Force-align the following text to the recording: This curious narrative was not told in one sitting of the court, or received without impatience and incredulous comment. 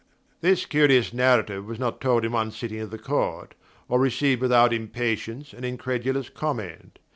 This 0.39 0.65
curious 0.65 1.13
narrative 1.13 1.67
was 1.67 1.77
not 1.77 2.01
told 2.01 2.25
in 2.25 2.31
one 2.31 2.49
sitting 2.49 2.79
of 2.79 2.89
the 2.89 2.97
court, 2.97 3.53
or 3.87 3.99
received 3.99 4.41
without 4.41 4.73
impatience 4.73 5.53
and 5.53 5.63
incredulous 5.63 6.27
comment. 6.27 6.97